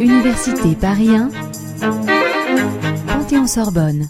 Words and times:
Université 0.00 0.74
Paris 0.80 1.10
1, 1.14 1.30
Panthéon-Sorbonne. 3.06 4.08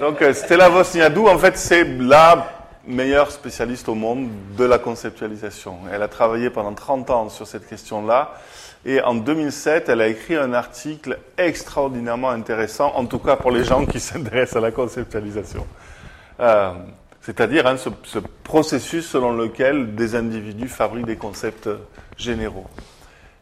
Donc 0.00 0.20
euh, 0.22 0.32
Stella 0.34 0.68
Vosniadou, 0.68 1.28
en 1.28 1.38
fait, 1.38 1.56
c'est 1.56 1.84
la 1.84 2.48
meilleure 2.86 3.30
spécialiste 3.30 3.88
au 3.88 3.94
monde 3.94 4.28
de 4.56 4.64
la 4.64 4.78
conceptualisation. 4.78 5.78
Elle 5.92 6.02
a 6.02 6.08
travaillé 6.08 6.50
pendant 6.50 6.74
30 6.74 7.10
ans 7.10 7.28
sur 7.28 7.46
cette 7.46 7.68
question-là. 7.68 8.32
Et 8.84 9.00
en 9.00 9.14
2007, 9.14 9.88
elle 9.88 10.00
a 10.00 10.08
écrit 10.08 10.34
un 10.34 10.52
article 10.52 11.18
extraordinairement 11.38 12.30
intéressant, 12.30 12.92
en 12.96 13.06
tout 13.06 13.20
cas 13.20 13.36
pour 13.36 13.52
les 13.52 13.64
gens 13.64 13.86
qui 13.86 14.00
s'intéressent 14.00 14.56
à 14.56 14.60
la 14.60 14.72
conceptualisation. 14.72 15.66
Euh, 16.40 16.72
c'est-à-dire 17.22 17.66
hein, 17.66 17.76
ce, 17.76 17.88
ce, 18.02 18.18
processus 18.18 19.06
selon 19.06 19.32
lequel 19.32 19.94
des 19.94 20.14
individus 20.14 20.68
fabriquent 20.68 21.06
des 21.06 21.16
concepts 21.16 21.70
généraux. 22.18 22.66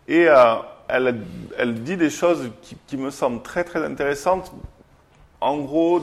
Et 0.06 0.28
euh, 0.28 0.54
elle, 0.88 1.82
dit 1.82 1.96
des 1.96 2.10
choses 2.10 2.50
qui, 2.62 2.76
qui, 2.86 2.96
me 2.96 3.10
semblent 3.10 3.42
très 3.42 3.64
très 3.64 3.84
intéressantes. 3.84 4.52
En 5.40 5.58
gros, 5.58 6.02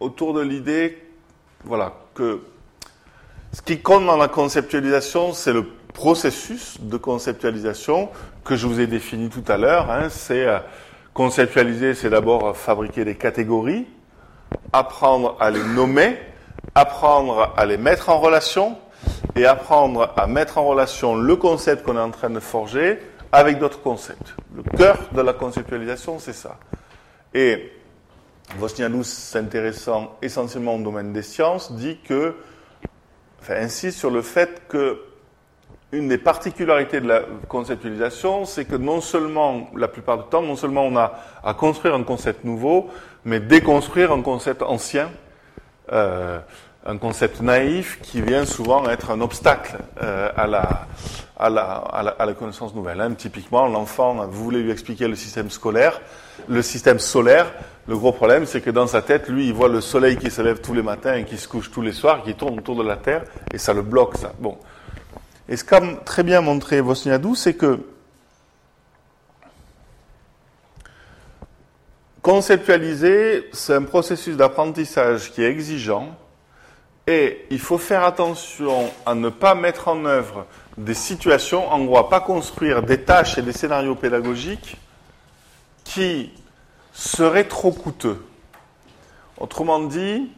autour 0.00 0.32
de 0.32 0.40
l'idée, 0.40 0.98
voilà, 1.64 1.92
que 2.14 2.40
ce 3.52 3.60
qui 3.60 3.80
compte 3.80 4.06
dans 4.06 4.16
la 4.16 4.28
conceptualisation, 4.28 5.32
c'est 5.32 5.52
le 5.52 5.66
processus 5.92 6.80
de 6.80 6.96
conceptualisation 6.96 8.08
que 8.44 8.56
je 8.56 8.66
vous 8.66 8.80
ai 8.80 8.86
défini 8.86 9.28
tout 9.28 9.44
à 9.48 9.58
l'heure. 9.58 9.90
Hein, 9.90 10.08
c'est 10.08 10.46
euh, 10.46 10.58
conceptualiser, 11.12 11.94
c'est 11.94 12.10
d'abord 12.10 12.56
fabriquer 12.56 13.04
des 13.04 13.16
catégories, 13.16 13.86
apprendre 14.72 15.36
à 15.40 15.50
les 15.50 15.62
nommer, 15.62 16.16
apprendre 16.74 17.52
à 17.56 17.66
les 17.66 17.76
mettre 17.76 18.08
en 18.08 18.18
relation 18.18 18.76
et 19.36 19.46
apprendre 19.46 20.12
à 20.16 20.26
mettre 20.26 20.58
en 20.58 20.66
relation 20.66 21.16
le 21.16 21.36
concept 21.36 21.84
qu'on 21.84 21.96
est 21.96 22.00
en 22.00 22.10
train 22.10 22.30
de 22.30 22.40
forger 22.40 22.98
avec 23.32 23.58
d'autres 23.58 23.82
concepts. 23.82 24.34
Le 24.54 24.62
cœur 24.76 24.98
de 25.12 25.20
la 25.20 25.32
conceptualisation, 25.32 26.18
c'est 26.18 26.32
ça. 26.32 26.58
Et 27.32 27.72
Vosnianous, 28.56 29.04
s'intéressant 29.04 30.16
essentiellement 30.22 30.74
au 30.74 30.82
domaine 30.82 31.12
des 31.12 31.22
sciences, 31.22 31.72
dit 31.72 31.98
que, 32.04 32.34
enfin, 33.40 33.54
insiste 33.56 33.98
sur 33.98 34.10
le 34.10 34.22
fait 34.22 34.62
que 34.68 35.00
une 35.92 36.08
des 36.08 36.18
particularités 36.18 37.00
de 37.00 37.08
la 37.08 37.22
conceptualisation, 37.48 38.44
c'est 38.44 38.64
que 38.64 38.76
non 38.76 39.00
seulement, 39.00 39.68
la 39.74 39.88
plupart 39.88 40.18
du 40.18 40.24
temps, 40.28 40.42
non 40.42 40.54
seulement 40.54 40.84
on 40.84 40.96
a 40.96 41.14
à 41.42 41.54
construire 41.54 41.94
un 41.94 42.04
concept 42.04 42.44
nouveau, 42.44 42.88
mais 43.24 43.40
déconstruire 43.40 44.12
un 44.12 44.22
concept 44.22 44.62
ancien, 44.62 45.10
euh, 45.92 46.38
un 46.86 46.96
concept 46.96 47.40
naïf 47.42 47.98
qui 48.02 48.22
vient 48.22 48.46
souvent 48.46 48.88
être 48.88 49.10
un 49.10 49.20
obstacle 49.20 49.76
euh, 50.02 50.30
à, 50.34 50.46
la, 50.46 50.86
à, 51.38 51.50
la, 51.50 51.62
à, 51.62 52.26
la, 52.26 52.32
connaissance 52.32 52.74
nouvelle. 52.74 53.00
Hein. 53.00 53.12
Typiquement, 53.14 53.66
l'enfant, 53.66 54.26
vous 54.26 54.44
voulez 54.44 54.62
lui 54.62 54.70
expliquer 54.70 55.06
le 55.06 55.14
système 55.14 55.50
scolaire, 55.50 56.00
le 56.48 56.62
système 56.62 56.98
solaire. 56.98 57.52
Le 57.86 57.96
gros 57.96 58.12
problème, 58.12 58.46
c'est 58.46 58.60
que 58.60 58.70
dans 58.70 58.86
sa 58.86 59.02
tête, 59.02 59.28
lui, 59.28 59.48
il 59.48 59.52
voit 59.52 59.68
le 59.68 59.80
soleil 59.80 60.16
qui 60.16 60.30
se 60.30 60.40
lève 60.40 60.60
tous 60.60 60.72
les 60.72 60.82
matins 60.82 61.14
et 61.14 61.24
qui 61.24 61.36
se 61.36 61.48
couche 61.48 61.70
tous 61.70 61.82
les 61.82 61.92
soirs, 61.92 62.22
qui 62.22 62.34
tourne 62.34 62.58
autour 62.58 62.76
de 62.76 62.82
la 62.82 62.96
Terre, 62.96 63.24
et 63.52 63.58
ça 63.58 63.74
le 63.74 63.82
bloque, 63.82 64.16
ça. 64.16 64.32
Bon. 64.38 64.56
Et 65.48 65.56
ce 65.56 65.64
qu'a 65.64 65.80
très 66.04 66.22
bien 66.22 66.40
montré 66.40 66.80
Vosniadou, 66.80 67.34
c'est 67.34 67.54
que 67.54 67.80
conceptualiser, 72.22 73.48
c'est 73.52 73.74
un 73.74 73.82
processus 73.82 74.36
d'apprentissage 74.36 75.32
qui 75.32 75.42
est 75.42 75.50
exigeant 75.50 76.16
et 77.06 77.46
il 77.50 77.58
faut 77.58 77.78
faire 77.78 78.04
attention 78.04 78.90
à 79.06 79.14
ne 79.14 79.30
pas 79.30 79.54
mettre 79.54 79.88
en 79.88 80.04
œuvre 80.04 80.46
des 80.76 80.94
situations, 80.94 81.70
en 81.72 81.84
gros, 81.84 81.98
à 81.98 82.08
pas 82.08 82.20
construire 82.20 82.82
des 82.82 83.02
tâches 83.02 83.38
et 83.38 83.42
des 83.42 83.52
scénarios 83.52 83.94
pédagogiques 83.94 84.76
qui 85.84 86.32
seraient 86.92 87.48
trop 87.48 87.72
coûteux. 87.72 88.24
Autrement 89.38 89.80
dit, 89.80 90.30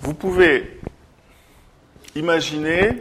vous 0.00 0.14
pouvez 0.14 0.80
imaginer 2.14 3.00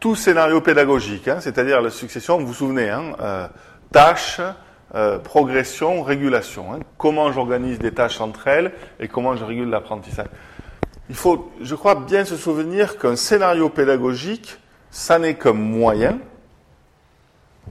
tout 0.00 0.14
scénario 0.14 0.60
pédagogique, 0.60 1.28
hein, 1.28 1.40
c'est-à-dire 1.40 1.80
la 1.80 1.90
succession, 1.90 2.38
vous 2.38 2.46
vous 2.46 2.54
souvenez, 2.54 2.88
hein, 2.88 3.14
euh, 3.20 3.48
tâches, 3.92 4.40
euh, 4.94 5.18
progression, 5.18 6.02
régulation. 6.02 6.72
Hein, 6.72 6.80
comment 6.96 7.32
j'organise 7.32 7.78
des 7.78 7.92
tâches 7.92 8.20
entre 8.20 8.48
elles 8.48 8.72
et 9.00 9.08
comment 9.08 9.36
je 9.36 9.44
régule 9.44 9.68
l'apprentissage. 9.68 10.28
Il 11.10 11.14
faut, 11.14 11.50
je 11.60 11.74
crois, 11.74 11.94
bien 11.94 12.24
se 12.24 12.36
souvenir 12.36 12.98
qu'un 12.98 13.16
scénario 13.16 13.68
pédagogique, 13.68 14.58
ça 14.90 15.18
n'est 15.18 15.34
qu'un 15.34 15.52
moyen 15.52 16.18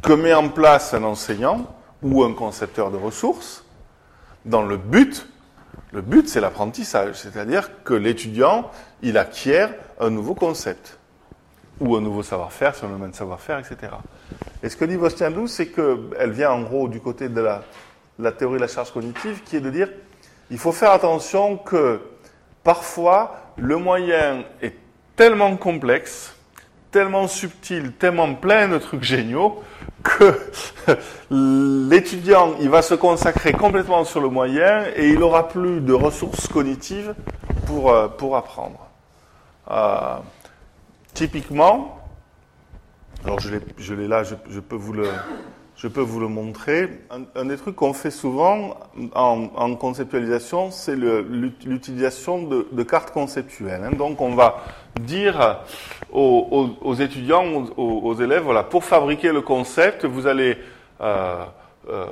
que 0.01 0.13
met 0.13 0.33
en 0.33 0.49
place 0.49 0.93
un 0.93 1.03
enseignant 1.03 1.65
ou 2.03 2.23
un 2.23 2.33
concepteur 2.33 2.91
de 2.91 2.97
ressources 2.97 3.63
dans 4.45 4.63
le 4.63 4.77
but, 4.77 5.27
le 5.91 6.01
but 6.01 6.27
c'est 6.27 6.41
l'apprentissage, 6.41 7.15
c'est-à-dire 7.15 7.83
que 7.83 7.93
l'étudiant, 7.93 8.71
il 9.01 9.17
acquiert 9.17 9.73
un 9.99 10.09
nouveau 10.09 10.35
concept 10.35 10.97
ou 11.79 11.95
un 11.95 12.01
nouveau 12.01 12.23
savoir-faire, 12.23 12.75
sur 12.75 12.87
le 12.87 13.07
de 13.07 13.15
savoir-faire, 13.15 13.59
etc. 13.59 13.93
Et 14.63 14.69
ce 14.69 14.75
que 14.75 14.85
dit 14.85 14.95
Vostiandou, 14.95 15.47
c'est 15.47 15.67
qu'elle 15.67 16.31
vient 16.31 16.51
en 16.51 16.61
gros 16.61 16.87
du 16.87 16.99
côté 16.99 17.29
de 17.29 17.41
la, 17.41 18.31
théorie 18.31 18.55
de 18.55 18.61
la 18.61 18.67
charge 18.67 18.91
cognitive, 18.91 19.41
qui 19.43 19.55
est 19.57 19.61
de 19.61 19.69
dire 19.69 19.89
il 20.49 20.57
faut 20.57 20.71
faire 20.71 20.91
attention 20.91 21.57
que 21.57 22.01
parfois 22.63 23.35
le 23.57 23.77
moyen 23.77 24.43
est 24.61 24.75
tellement 25.15 25.55
complexe, 25.57 26.35
tellement 26.91 27.27
subtil, 27.27 27.91
tellement 27.93 28.33
plein 28.33 28.67
de 28.67 28.77
trucs 28.77 29.03
géniaux, 29.03 29.61
que 30.03 30.39
l'étudiant, 31.89 32.55
il 32.59 32.69
va 32.69 32.81
se 32.81 32.93
consacrer 32.95 33.51
complètement 33.51 34.05
sur 34.05 34.21
le 34.21 34.29
moyen 34.29 34.85
et 34.95 35.09
il 35.09 35.19
n'aura 35.19 35.49
plus 35.49 35.81
de 35.81 35.93
ressources 35.93 36.47
cognitives 36.47 37.13
pour, 37.65 37.93
pour 38.17 38.37
apprendre. 38.37 38.87
Euh, 39.69 40.17
Typiquement, 41.17 41.97
alors 43.25 43.39
je 43.39 43.95
l'ai 43.95 44.07
là, 44.07 44.21
je, 44.21 44.59
peux 44.59 44.75
vous 44.75 44.93
le, 44.93 45.09
je 45.75 45.87
peux 45.87 46.01
vous 46.01 46.19
le 46.19 46.27
montrer. 46.27 47.01
Un, 47.33 47.45
des 47.45 47.57
trucs 47.57 47.75
qu'on 47.75 47.93
fait 47.93 48.11
souvent 48.11 48.77
en, 49.15 49.75
conceptualisation, 49.77 50.69
c'est 50.69 50.95
l'utilisation 50.95 52.43
de, 52.43 52.83
cartes 52.83 53.09
conceptuelles. 53.09 53.83
Hein. 53.83 53.95
Donc 53.97 54.21
on 54.21 54.35
va 54.35 54.63
dire 54.99 55.61
aux, 56.11 56.93
étudiants, 56.99 57.65
aux, 57.77 58.01
aux, 58.03 58.13
élèves, 58.13 58.43
voilà, 58.43 58.61
pour 58.61 58.83
fabriquer 58.83 59.31
le 59.31 59.41
concept, 59.41 60.05
vous 60.05 60.27
allez 60.27 60.55
euh, 61.01 61.43
euh, 61.89 62.05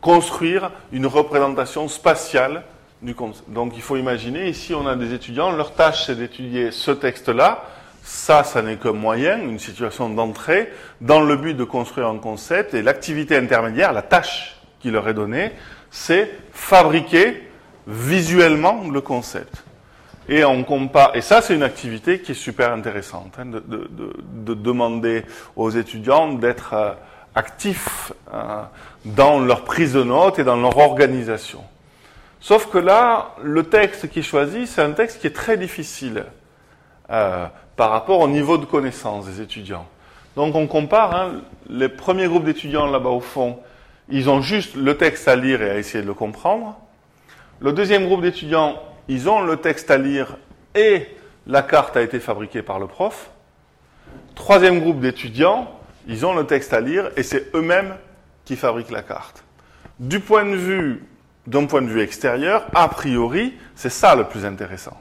construire 0.00 0.70
une 0.92 1.06
représentation 1.06 1.88
spatiale 1.88 2.62
du 3.02 3.16
concept. 3.16 3.50
Donc 3.50 3.72
il 3.74 3.82
faut 3.82 3.96
imaginer, 3.96 4.48
ici 4.48 4.72
on 4.72 4.86
a 4.86 4.94
des 4.94 5.14
étudiants, 5.14 5.50
leur 5.50 5.74
tâche 5.74 6.06
c'est 6.06 6.14
d'étudier 6.14 6.70
ce 6.70 6.92
texte-là. 6.92 7.64
Ça, 8.02 8.42
ça 8.44 8.62
n'est 8.62 8.76
qu'un 8.76 8.92
moyen, 8.92 9.38
une 9.38 9.58
situation 9.58 10.08
d'entrée, 10.08 10.72
dans 11.00 11.20
le 11.20 11.36
but 11.36 11.54
de 11.54 11.64
construire 11.64 12.08
un 12.08 12.18
concept. 12.18 12.74
Et 12.74 12.82
l'activité 12.82 13.36
intermédiaire, 13.36 13.92
la 13.92 14.02
tâche 14.02 14.56
qui 14.80 14.90
leur 14.90 15.08
est 15.08 15.14
donnée, 15.14 15.52
c'est 15.90 16.30
fabriquer 16.52 17.48
visuellement 17.86 18.84
le 18.90 19.00
concept. 19.00 19.64
Et 20.28 20.44
on 20.44 20.62
compare, 20.62 21.16
et 21.16 21.20
ça 21.20 21.42
c'est 21.42 21.54
une 21.54 21.64
activité 21.64 22.20
qui 22.20 22.32
est 22.32 22.36
super 22.36 22.72
intéressante, 22.72 23.34
hein, 23.38 23.46
de, 23.46 23.58
de, 23.58 23.88
de, 23.90 24.12
de, 24.22 24.54
demander 24.54 25.24
aux 25.56 25.70
étudiants 25.70 26.32
d'être 26.32 26.74
euh, 26.74 26.92
actifs 27.34 28.12
euh, 28.32 28.62
dans 29.04 29.40
leur 29.40 29.64
prise 29.64 29.94
de 29.94 30.02
notes 30.04 30.38
et 30.38 30.44
dans 30.44 30.56
leur 30.56 30.78
organisation. 30.78 31.64
Sauf 32.40 32.66
que 32.70 32.78
là, 32.78 33.34
le 33.42 33.64
texte 33.64 34.08
qui 34.10 34.20
est 34.20 34.22
choisi, 34.22 34.66
c'est 34.66 34.82
un 34.82 34.92
texte 34.92 35.20
qui 35.20 35.26
est 35.26 35.36
très 35.36 35.56
difficile. 35.56 36.24
Euh, 37.10 37.46
par 37.76 37.90
rapport 37.90 38.20
au 38.20 38.28
niveau 38.28 38.58
de 38.58 38.64
connaissance 38.64 39.26
des 39.26 39.40
étudiants. 39.40 39.86
Donc 40.36 40.54
on 40.54 40.66
compare, 40.66 41.14
hein, 41.14 41.32
les 41.68 41.88
premiers 41.88 42.28
groupes 42.28 42.44
d'étudiants 42.44 42.86
là-bas 42.86 43.10
au 43.10 43.20
fond, 43.20 43.58
ils 44.08 44.30
ont 44.30 44.40
juste 44.40 44.76
le 44.76 44.96
texte 44.96 45.26
à 45.28 45.36
lire 45.36 45.62
et 45.62 45.70
à 45.70 45.78
essayer 45.78 46.02
de 46.02 46.06
le 46.06 46.14
comprendre. 46.14 46.78
Le 47.60 47.72
deuxième 47.72 48.06
groupe 48.06 48.22
d'étudiants, 48.22 48.80
ils 49.08 49.28
ont 49.28 49.40
le 49.40 49.56
texte 49.56 49.90
à 49.90 49.98
lire 49.98 50.36
et 50.74 51.06
la 51.46 51.62
carte 51.62 51.96
a 51.96 52.02
été 52.02 52.20
fabriquée 52.20 52.62
par 52.62 52.78
le 52.78 52.86
prof. 52.86 53.30
Troisième 54.34 54.80
groupe 54.80 55.00
d'étudiants, 55.00 55.70
ils 56.06 56.24
ont 56.24 56.34
le 56.34 56.46
texte 56.46 56.72
à 56.72 56.80
lire 56.80 57.10
et 57.16 57.22
c'est 57.22 57.54
eux-mêmes 57.54 57.96
qui 58.44 58.56
fabriquent 58.56 58.90
la 58.90 59.02
carte. 59.02 59.44
Du 59.98 60.20
point 60.20 60.44
de 60.44 60.56
vue, 60.56 61.04
d'un 61.46 61.66
point 61.66 61.82
de 61.82 61.88
vue 61.88 62.00
extérieur, 62.00 62.66
a 62.74 62.88
priori, 62.88 63.54
c'est 63.74 63.90
ça 63.90 64.14
le 64.14 64.24
plus 64.24 64.44
intéressant. 64.44 64.96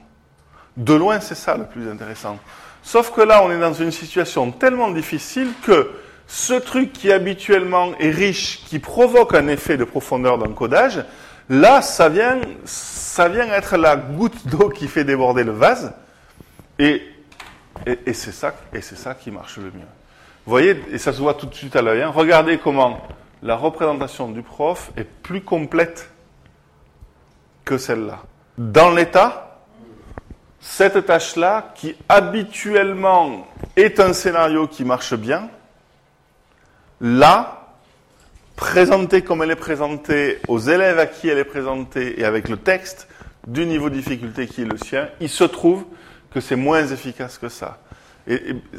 De 0.77 0.94
loin, 0.94 1.19
c'est 1.19 1.35
ça 1.35 1.57
le 1.57 1.65
plus 1.65 1.89
intéressant. 1.89 2.38
Sauf 2.83 3.12
que 3.12 3.21
là, 3.21 3.44
on 3.44 3.51
est 3.51 3.59
dans 3.59 3.73
une 3.73 3.91
situation 3.91 4.51
tellement 4.51 4.89
difficile 4.89 5.50
que 5.63 5.91
ce 6.27 6.53
truc 6.53 6.94
qui 6.94 7.12
habituellement 7.12 7.91
est 8.00 8.09
riche, 8.09 8.63
qui 8.65 8.79
provoque 8.79 9.35
un 9.35 9.47
effet 9.47 9.77
de 9.77 9.83
profondeur 9.83 10.38
d'encodage, 10.38 11.03
là, 11.50 11.81
ça 11.81 12.07
vient, 12.09 12.39
ça 12.63 13.27
vient 13.27 13.47
être 13.47 13.75
la 13.75 13.97
goutte 13.97 14.47
d'eau 14.47 14.69
qui 14.69 14.88
fait 14.88 15.03
déborder 15.03 15.44
le 15.44 15.51
vase. 15.51 15.94
Et 16.79 17.03
c'est 18.13 18.31
ça, 18.31 18.53
ça 18.81 19.13
qui 19.13 19.29
marche 19.29 19.57
le 19.57 19.65
mieux. 19.65 19.88
Vous 20.45 20.50
voyez, 20.50 20.81
et 20.91 20.97
ça 20.97 21.13
se 21.13 21.19
voit 21.19 21.35
tout 21.35 21.45
de 21.45 21.53
suite 21.53 21.75
à 21.75 21.81
l'œil, 21.81 22.01
hein. 22.01 22.12
regardez 22.13 22.57
comment 22.57 23.01
la 23.44 23.56
représentation 23.56 24.29
du 24.29 24.41
prof 24.41 24.91
est 24.97 25.03
plus 25.03 25.41
complète 25.41 26.09
que 27.65 27.77
celle-là. 27.77 28.23
Dans 28.57 28.89
l'état, 28.89 29.50
cette 30.62 31.06
tâche-là, 31.06 31.74
qui 31.75 31.96
habituellement 32.08 33.48
est 33.75 34.00
un 34.00 34.13
scénario 34.13 34.68
qui 34.68 34.86
marche 34.86 35.16
bien, 35.16 35.50
là, 37.02 37.68
présentée 38.56 39.24
comme 39.24 39.42
elle 39.42 39.52
est 39.52 39.56
présentée 39.56 40.40
aux 40.48 40.60
élèves 40.60 41.00
à 41.00 41.08
qui 41.08 41.28
elle 41.28 41.40
est 41.40 41.44
présentée 41.44 42.19
et 42.19 42.25
avec 42.25 42.48
le 42.48 42.58
texte 42.58 43.08
du 43.48 43.66
niveau 43.66 43.90
de 43.90 43.96
difficulté 43.96 44.46
qui 44.48 44.62
est 44.62 44.66
le 44.66 44.78
sien, 44.78 45.10
il 45.19 45.30
se 45.30 45.44
trouve 45.44 45.86
que 46.31 46.40
c'est 46.40 46.56
moins 46.56 46.86
efficace 46.86 47.40
que 47.40 47.50
ça. 47.50 47.80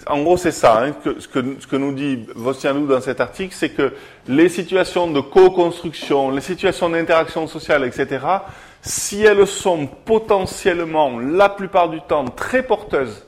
En 0.07 0.23
gros, 0.23 0.37
c'est 0.37 0.53
ça. 0.53 0.85
Hein, 0.85 0.95
ce, 1.19 1.27
que, 1.27 1.77
nous 1.77 1.93
dit 1.93 2.27
Vostianou 2.35 2.87
dans 2.87 3.01
cet 3.01 3.21
article, 3.21 3.55
c'est 3.57 3.71
que 3.71 3.93
les 4.29 4.49
situations 4.49 5.11
de 5.11 5.21
co-construction, 5.21 6.31
les 6.31 6.41
situations 6.41 6.89
d'interaction 6.89 7.47
sociale, 7.47 7.85
etc., 7.85 8.25
si 8.83 9.23
elles 9.23 9.47
sont 9.47 9.87
potentiellement, 9.87 11.19
la 11.19 11.49
plupart 11.49 11.89
du 11.89 12.01
temps, 12.01 12.25
très 12.25 12.63
porteuses 12.63 13.25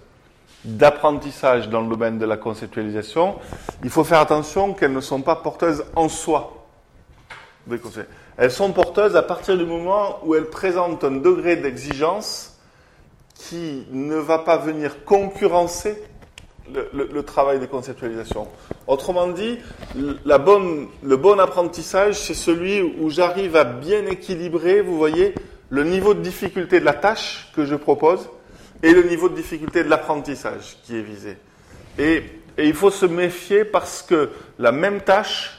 d'apprentissage 0.65 1.69
dans 1.69 1.81
le 1.81 1.89
domaine 1.89 2.19
de 2.19 2.27
la 2.27 2.37
conceptualisation, 2.37 3.37
il 3.83 3.91
faut 3.91 4.05
faire 4.05 4.21
attention 4.21 4.73
qu'elles 4.73 4.93
ne 4.93 5.01
sont 5.01 5.21
pas 5.21 5.37
porteuses 5.37 5.85
en 5.95 6.09
soi. 6.09 6.67
Elles 8.37 8.51
sont 8.51 8.73
porteuses 8.73 9.17
à 9.17 9.23
partir 9.23 9.57
du 9.57 9.65
moment 9.65 10.19
où 10.25 10.35
elles 10.35 10.49
présentent 10.49 11.05
un 11.05 11.13
degré 11.13 11.57
d'exigence 11.57 12.54
qui 13.35 13.87
ne 13.91 14.17
va 14.17 14.39
pas 14.39 14.57
venir 14.57 15.05
concurrencer 15.05 16.03
le, 16.73 17.23
travail 17.23 17.59
de 17.59 17.67
conceptualisation. 17.67 18.49
Autrement 18.87 19.29
dit, 19.29 19.59
le 19.95 21.17
bon 21.17 21.39
apprentissage, 21.39 22.15
c'est 22.15 22.35
celui 22.35 22.81
où 22.81 23.11
j'arrive 23.11 23.57
à 23.57 23.65
bien 23.65 24.07
équilibrer, 24.07 24.81
vous 24.81 24.97
voyez, 24.97 25.35
le 25.71 25.85
niveau 25.85 26.15
de 26.15 26.21
difficulté 26.21 26.81
de 26.81 26.85
la 26.85 26.95
tâche 26.95 27.51
que 27.55 27.65
je 27.65 27.75
propose 27.75 28.29
et 28.83 28.93
le 28.93 29.03
niveau 29.03 29.29
de 29.29 29.35
difficulté 29.35 29.83
de 29.83 29.89
l'apprentissage 29.89 30.77
qui 30.85 30.97
est 30.97 31.03
visé. 31.03 31.37
Et, 31.99 32.23
il 32.57 32.75
faut 32.75 32.93
se 32.93 33.05
méfier 33.07 33.65
parce 33.65 34.01
que 34.01 34.31
la 34.61 34.71
même 34.71 35.01
tâche, 35.01 35.59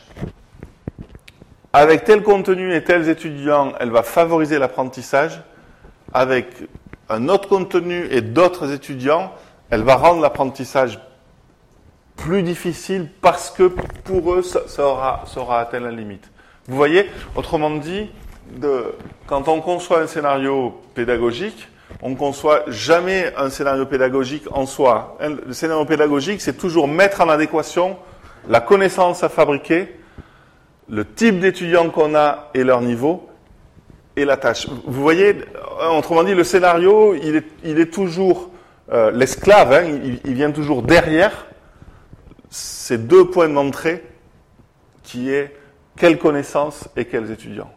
avec 1.73 2.05
tel 2.05 2.23
contenu 2.23 2.73
et 2.73 2.85
tels 2.85 3.09
étudiants, 3.09 3.73
elle 3.81 3.89
va 3.89 4.01
favoriser 4.01 4.59
l'apprentissage. 4.59 5.41
Avec 6.13 6.47
un 7.09 7.29
autre 7.29 7.47
contenu 7.47 8.07
et 8.11 8.21
d'autres 8.21 8.71
étudiants, 8.71 9.31
elle 9.69 9.83
va 9.83 9.95
rendre 9.95 10.21
l'apprentissage 10.21 10.99
plus 12.15 12.43
difficile 12.43 13.09
parce 13.21 13.49
que 13.51 13.63
pour 14.03 14.33
eux, 14.33 14.41
ça, 14.41 14.87
aura, 14.87 15.23
ça 15.25 15.39
aura 15.41 15.59
atteint 15.59 15.79
la 15.79 15.91
limite. 15.91 16.31
Vous 16.67 16.75
voyez, 16.75 17.09
autrement 17.35 17.71
dit, 17.71 18.09
de, 18.57 18.95
quand 19.27 19.47
on 19.47 19.61
conçoit 19.61 20.01
un 20.01 20.07
scénario 20.07 20.81
pédagogique, 20.93 21.67
on 22.01 22.15
conçoit 22.15 22.63
jamais 22.67 23.33
un 23.37 23.49
scénario 23.49 23.85
pédagogique 23.85 24.45
en 24.51 24.65
soi. 24.65 25.17
Le 25.21 25.53
scénario 25.53 25.85
pédagogique, 25.85 26.41
c'est 26.41 26.57
toujours 26.57 26.87
mettre 26.87 27.21
en 27.21 27.29
adéquation 27.29 27.97
la 28.47 28.61
connaissance 28.61 29.23
à 29.23 29.29
fabriquer, 29.29 29.95
le 30.89 31.05
type 31.05 31.39
d'étudiants 31.39 31.89
qu'on 31.89 32.15
a 32.15 32.49
et 32.53 32.63
leur 32.63 32.81
niveau, 32.81 33.27
et 34.15 34.25
la 34.25 34.37
tâche. 34.37 34.67
Vous 34.67 35.01
voyez, 35.01 35.35
autrement 35.91 36.23
dit, 36.23 36.33
le 36.33 36.43
scénario, 36.43 37.15
il 37.15 37.35
est, 37.77 37.91
toujours 37.91 38.49
euh, 38.91 39.11
l'esclave, 39.11 39.73
hein, 39.73 39.83
il, 39.83 40.19
il, 40.23 40.33
vient 40.33 40.51
toujours 40.51 40.81
derrière 40.81 41.47
ces 42.49 42.97
deux 42.97 43.25
points 43.29 43.49
d'entrée 43.49 44.03
qui 45.03 45.31
est 45.31 45.55
quelle 45.97 46.17
connaissance 46.17 46.87
et 46.95 47.05
quels 47.05 47.31
étudiants. 47.31 47.74